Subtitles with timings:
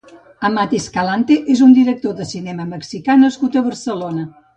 [0.47, 4.25] Amat Escalante és un director de cinema mexicà nascut a Barcelona.